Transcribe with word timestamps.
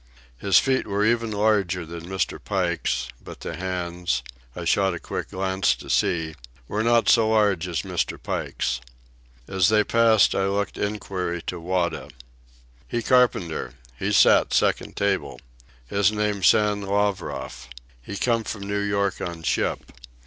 His 0.37 0.57
feet 0.57 0.87
were 0.87 1.05
even 1.05 1.29
larger 1.29 1.85
than 1.85 2.07
Mr. 2.09 2.43
Pike's, 2.43 3.07
but 3.23 3.41
the 3.41 3.55
hands—I 3.55 4.65
shot 4.65 4.95
a 4.95 4.99
quick 4.99 5.29
glance 5.29 5.75
to 5.75 5.91
see—were 5.91 6.81
not 6.81 7.07
so 7.07 7.29
large 7.29 7.67
as 7.67 7.83
Mr. 7.83 8.17
Pike's. 8.19 8.81
As 9.47 9.69
they 9.69 9.83
passed 9.83 10.33
I 10.33 10.45
looked 10.47 10.79
inquiry 10.79 11.43
to 11.43 11.59
Wada. 11.59 12.09
"He 12.87 13.03
carpenter. 13.03 13.75
He 13.95 14.11
sat 14.11 14.55
second 14.55 14.95
table. 14.97 15.39
His 15.85 16.11
name 16.11 16.41
Sam 16.41 16.81
Lavroff. 16.81 17.67
He 18.01 18.17
come 18.17 18.43
from 18.43 18.63
New 18.65 18.79
York 18.81 19.21
on 19.21 19.43
ship. 19.43 19.91